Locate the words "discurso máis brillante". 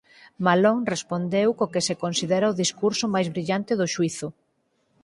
2.63-3.71